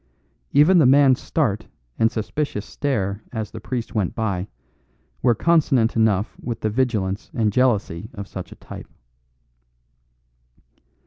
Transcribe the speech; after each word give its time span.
Even 0.51 0.79
the 0.79 0.87
man's 0.87 1.19
start 1.21 1.67
and 1.99 2.11
suspicious 2.11 2.65
stare 2.65 3.21
as 3.31 3.51
the 3.51 3.59
priest 3.59 3.93
went 3.93 4.15
by 4.15 4.47
were 5.21 5.35
consonant 5.35 5.95
enough 5.95 6.35
with 6.41 6.61
the 6.61 6.71
vigilance 6.71 7.29
and 7.35 7.53
jealousy 7.53 8.09
of 8.15 8.27
such 8.27 8.51
a 8.51 8.55
type. 8.55 8.87